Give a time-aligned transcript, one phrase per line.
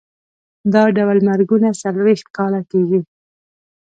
[0.73, 2.99] دا ډول مرګونه څلوېښت کاله کېږي.